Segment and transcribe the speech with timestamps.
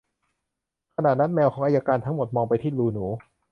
[0.95, 3.05] ขณะนั้น แมวของอัยการทั้งหมดมองไปที่รูหนู